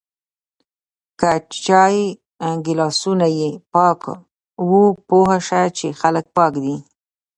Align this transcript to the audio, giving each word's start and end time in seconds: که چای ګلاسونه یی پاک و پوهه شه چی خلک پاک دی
که 1.19 1.31
چای 1.63 1.97
ګلاسونه 2.65 3.27
یی 3.37 3.49
پاک 3.73 4.01
و 4.69 4.71
پوهه 5.07 5.39
شه 5.47 5.61
چی 5.77 5.87
خلک 6.01 6.25
پاک 6.35 6.53
دی 6.63 6.75